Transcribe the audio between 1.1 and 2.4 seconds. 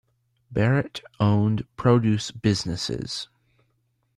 owned produce